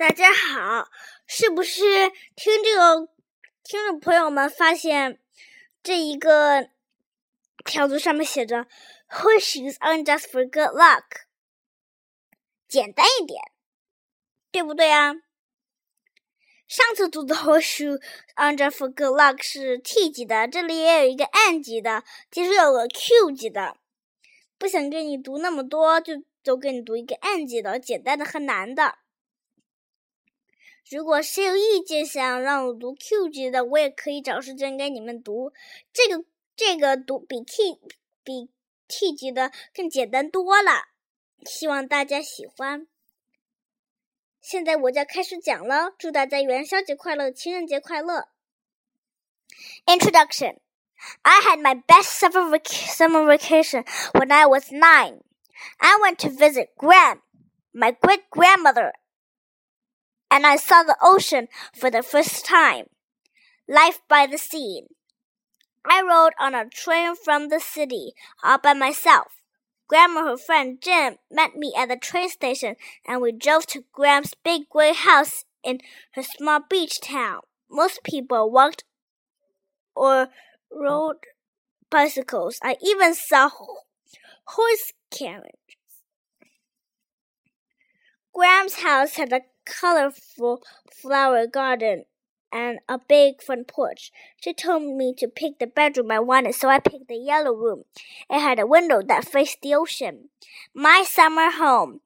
[0.00, 0.88] 大家好，
[1.26, 1.82] 是不是
[2.34, 3.06] 听这个
[3.62, 5.20] 听众朋友们发现
[5.82, 6.70] 这一个
[7.66, 8.66] 条子上面写着
[9.10, 11.04] “Horseshoes a n just for good luck”，
[12.66, 13.42] 简单一点，
[14.50, 15.16] 对不对啊？
[16.66, 18.00] 上次读的 “Hushes
[18.36, 23.76] aren't just for good luck” 是 T 级的，这里也有一个 N 级的，其实有个 Q 级的。
[24.56, 28.99] 不想跟你读那么多，就就给你读一个 N 级的，简单的和难的。
[30.90, 35.52] 如果谁有意见，想让我读 Q 级的，我也可以找时间给你们读。
[35.92, 36.24] 这个
[36.56, 37.78] 这个读比 T
[38.24, 38.50] 比
[38.88, 40.88] T 级的更简单多了，
[41.46, 42.88] 希望大家喜欢。
[44.40, 48.28] 现在我就要开始讲了，祝大家元宵节快乐，情人节快乐。
[49.86, 50.56] Introduction:
[51.22, 53.84] I had my best summer vac summer vacation
[54.14, 55.20] when I was nine.
[55.76, 57.20] I went to visit grand
[57.72, 58.94] my great grandmother
[60.30, 62.86] and I saw the ocean for the first time.
[63.68, 64.82] Life by the sea.
[65.84, 69.40] I rode on a train from the city all by myself.
[69.88, 73.84] Grandma and her friend Jim met me at the train station and we drove to
[73.92, 75.80] Gram's big gray house in
[76.12, 77.40] her small beach town.
[77.68, 78.84] Most people walked
[79.96, 80.28] or
[80.70, 81.16] rode
[81.90, 82.58] bicycles.
[82.62, 83.50] I even saw
[84.44, 85.56] horse carriages.
[88.32, 89.40] Gram's house had a
[89.70, 92.04] colorful flower garden
[92.52, 94.10] and a big front porch.
[94.40, 97.84] She told me to pick the bedroom I wanted, so I picked the yellow room.
[98.28, 100.30] It had a window that faced the ocean.
[100.74, 102.00] My summer home.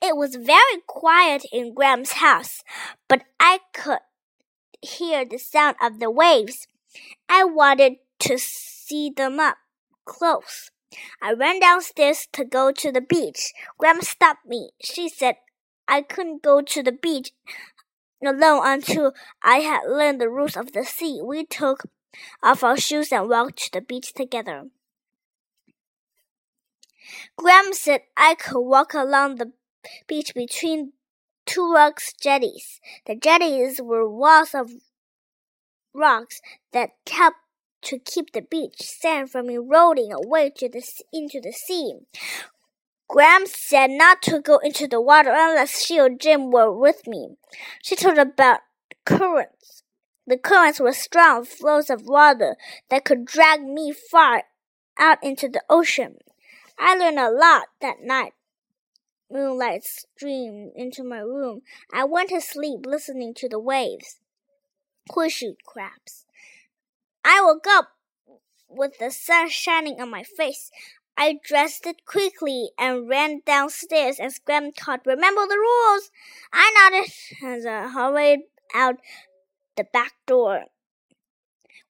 [0.00, 2.64] It was very quiet in Gram's house,
[3.08, 4.00] but I could
[4.80, 6.66] hear the sound of the waves.
[7.28, 9.58] I wanted to see them up
[10.04, 10.70] close.
[11.22, 13.52] I ran downstairs to go to the beach.
[13.78, 14.70] Grandma stopped me.
[14.82, 15.36] She said,
[15.92, 17.32] I couldn't go to the beach
[18.24, 19.12] alone until
[19.42, 21.20] I had learned the rules of the sea.
[21.22, 21.82] We took
[22.42, 24.70] off our shoes and walked to the beach together.
[27.36, 29.52] Gram said I could walk along the
[30.06, 30.94] beach between
[31.44, 32.80] two rocks jetties.
[33.04, 34.70] The jetties were walls of
[35.92, 36.40] rocks
[36.72, 37.36] that helped
[37.82, 41.98] to keep the beach sand from eroding away the into the sea.
[43.12, 47.36] Gram said not to go into the water unless she or Jim were with me.
[47.82, 48.60] She told about
[49.04, 49.82] currents.
[50.26, 52.56] The currents were strong flows of water
[52.88, 54.44] that could drag me far
[54.98, 56.16] out into the ocean.
[56.78, 58.32] I learned a lot that night.
[59.30, 61.60] Moonlight streamed into my room.
[61.92, 64.20] I went to sleep listening to the waves.
[65.10, 66.24] Horseshoe crabs.
[67.22, 67.90] I woke up
[68.70, 70.70] with the sun shining on my face.
[71.22, 76.10] I dressed it quickly and ran downstairs as Gram called, Remember the rules!
[76.52, 77.12] I nodded
[77.44, 78.40] as I hurried
[78.74, 78.96] out
[79.76, 80.64] the back door.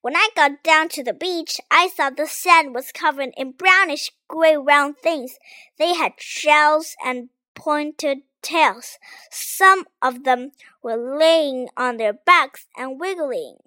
[0.01, 4.11] When I got down to the beach, I saw the sand was covered in brownish
[4.27, 5.39] gray round things.
[5.79, 8.99] They had shells and pointed tails.
[9.31, 10.51] Some of them
[10.83, 13.57] were laying on their backs and wiggling.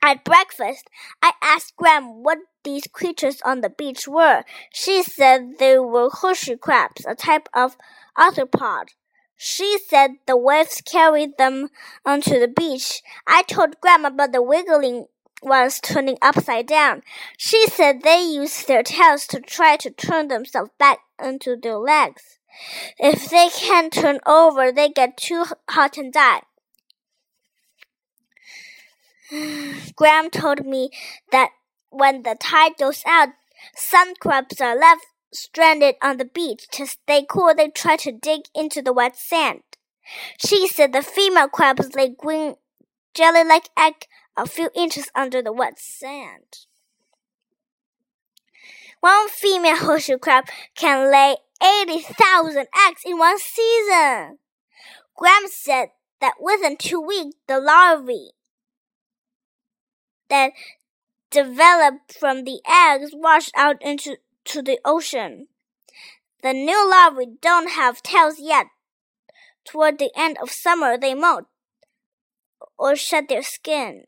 [0.00, 0.88] At breakfast,
[1.20, 4.44] I asked Gram what these creatures on the beach were.
[4.72, 7.76] She said they were horseshoe crabs, a type of
[8.18, 8.90] arthropod.
[9.36, 11.68] She said the waves carried them
[12.06, 13.02] onto the beach.
[13.26, 15.06] I told Grandma about the wiggling
[15.42, 17.02] ones turning upside down.
[17.36, 22.38] She said they use their tails to try to turn themselves back onto their legs.
[22.98, 26.42] If they can't turn over, they get too hot and die.
[29.96, 30.90] Gram told me
[31.30, 31.50] that
[31.92, 33.28] when the tide goes out,
[33.76, 36.66] some crabs are left stranded on the beach.
[36.72, 39.62] To stay cool, they try to dig into the wet sand.
[40.38, 42.56] She said the female crabs lay green
[43.14, 46.66] jelly-like egg a few inches under the wet sand.
[49.00, 54.38] One female horseshoe crab can lay 80,000 eggs in one season.
[55.16, 55.88] Gram said
[56.20, 58.30] that within two weeks, the larvae
[60.32, 60.52] that
[61.32, 65.48] developed from the eggs washed out into to the ocean.
[66.42, 68.66] The new larvae don't have tails yet.
[69.64, 71.46] Toward the end of summer, they molt
[72.78, 74.04] or shed their skin.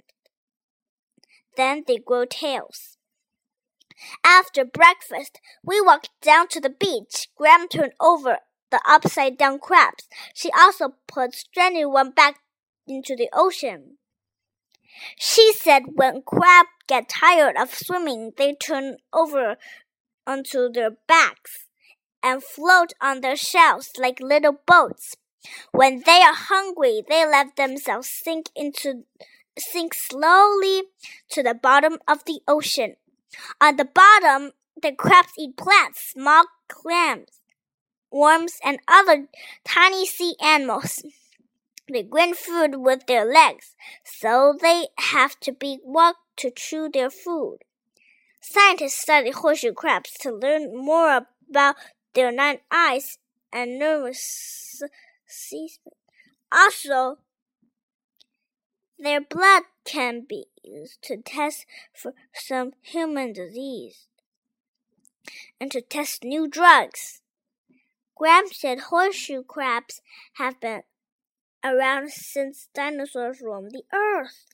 [1.57, 2.97] Then they grow tails.
[4.25, 7.29] After breakfast, we walked down to the beach.
[7.37, 8.39] Gram turned over
[8.71, 10.09] the upside down crabs.
[10.35, 12.41] She also put stranded one back
[12.89, 13.99] into the ocean.
[15.17, 19.57] She said when crabs get tired of swimming, they turn over
[20.27, 21.67] onto their backs
[22.23, 25.17] and float on their shells like little boats.
[25.73, 29.05] When they are hungry, they let themselves sink into
[29.59, 30.85] sink slowly
[31.31, 32.97] to the bottom of the ocean.
[33.61, 37.41] On the bottom, the crabs eat plants, small clams,
[38.11, 39.29] worms, and other
[39.65, 41.03] tiny sea animals.
[41.91, 47.11] They grind food with their legs, so they have to be walked to chew their
[47.11, 47.59] food.
[48.41, 51.77] Scientists study horseshoe crabs to learn more about
[52.15, 53.19] their nine eyes
[53.53, 54.83] and nervous
[55.27, 55.93] system.
[56.51, 57.19] Also,
[58.99, 64.07] their blood can be used to test for some human disease
[65.61, 67.21] and to test new drugs.
[68.17, 70.01] Gram said horseshoe crabs
[70.35, 70.83] have been
[71.65, 74.47] around since dinosaurs roamed the earth.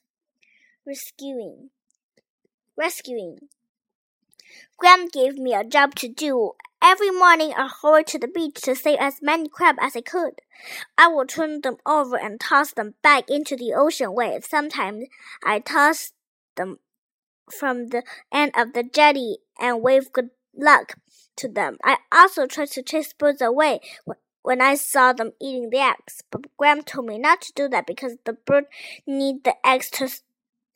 [0.85, 1.69] Rescuing.
[2.77, 3.37] Rescuing.
[4.77, 6.51] Gram gave me a job to do.
[6.81, 10.41] Every morning I hurried to the beach to save as many crabs as I could.
[10.97, 14.49] I would turn them over and toss them back into the ocean waves.
[14.49, 15.05] Sometimes
[15.45, 16.13] I tossed
[16.55, 16.79] them
[17.59, 20.95] from the end of the jetty and waved good luck
[21.37, 21.77] to them.
[21.83, 23.81] I also tried to chase birds away
[24.43, 27.85] when I saw them eating the eggs, but Gram told me not to do that
[27.85, 28.65] because the bird
[29.05, 30.09] need the eggs to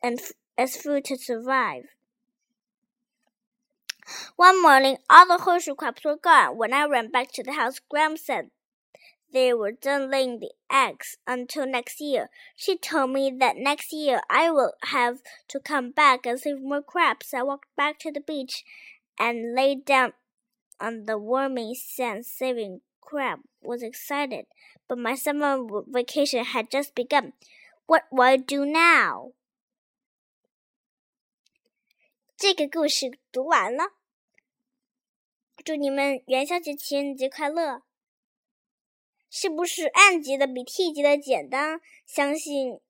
[0.02, 0.20] and
[0.56, 1.84] as food to survive.
[4.36, 6.56] One morning, all the horseshoe crabs were gone.
[6.56, 8.50] When I ran back to the house, Gram said
[9.32, 12.30] they were done laying the eggs until next year.
[12.54, 15.18] She told me that next year I will have
[15.48, 17.34] to come back and save more crabs.
[17.34, 18.64] I walked back to the beach
[19.18, 20.12] and laid down
[20.80, 23.39] on the warming sand, saving crab.
[23.63, 24.47] Was excited,
[24.87, 25.55] but my summer
[25.85, 27.33] vacation had just begun.
[27.85, 29.33] What will I do now?
[32.35, 33.91] 这个故事读完了，
[35.63, 37.83] 祝你们元宵节、情人节快乐！
[39.29, 41.79] 是不是 N 级的比 T 级的简单？
[42.07, 42.81] 相信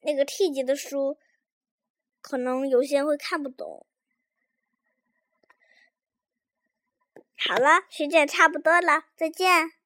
[0.00, 1.18] 那个 T 级的书，
[2.22, 3.86] 可能有些人会看不懂。
[7.49, 9.80] 好了，时间差不多了，再见。